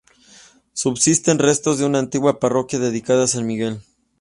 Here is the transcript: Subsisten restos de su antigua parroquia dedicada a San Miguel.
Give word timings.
Subsisten 0.73 1.37
restos 1.37 1.77
de 1.77 1.85
su 1.87 1.95
antigua 1.95 2.39
parroquia 2.39 2.79
dedicada 2.79 3.25
a 3.25 3.27
San 3.27 3.45
Miguel. 3.45 3.83